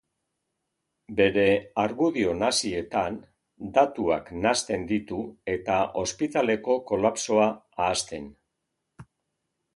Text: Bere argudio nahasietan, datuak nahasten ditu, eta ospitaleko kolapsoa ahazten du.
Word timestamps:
Bere 1.17 1.43
argudio 1.83 2.31
nahasietan, 2.39 3.19
datuak 3.75 4.33
nahasten 4.47 4.89
ditu, 4.93 5.21
eta 5.57 5.77
ospitaleko 6.07 6.81
kolapsoa 6.91 7.47
ahazten 7.53 8.27
du. 8.33 9.09